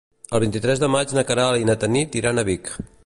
El 0.37 0.41
vint-i-tres 0.43 0.81
de 0.83 0.89
maig 0.95 1.13
na 1.17 1.25
Queralt 1.33 1.65
i 1.65 1.69
na 1.71 1.77
Tanit 1.85 2.19
iran 2.23 2.41
a 2.41 2.47
Vic. 2.53 2.73